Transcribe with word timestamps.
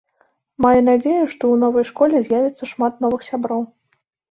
Мае 0.65 0.79
надзею, 0.87 1.25
што 1.33 1.43
ў 1.51 1.55
новай 1.65 1.87
школе 1.91 2.17
з'явіцца 2.31 2.73
шмат 2.73 2.93
новых 3.07 3.21
сяброў. 3.31 3.61